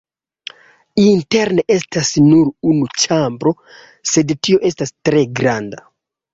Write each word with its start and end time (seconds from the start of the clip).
Interne 1.01 1.65
estas 1.75 2.09
nur 2.31 2.49
unu 2.71 2.89
ĉambro, 3.05 3.55
sed 4.15 4.37
tio 4.43 4.65
estas 4.73 4.99
tre 5.07 5.25
granda. 5.43 5.89